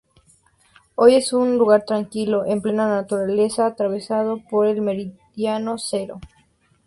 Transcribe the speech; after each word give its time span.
Hoy 0.95 1.13
es 1.13 1.31
un 1.31 1.59
lugar 1.59 1.83
tranquilo, 1.85 2.43
en 2.47 2.63
plena 2.63 2.87
naturaleza, 2.87 3.67
atravesado 3.67 4.39
por 4.49 4.65
el 4.65 4.81
Meridiano 4.81 5.77
Cero. 5.77 6.19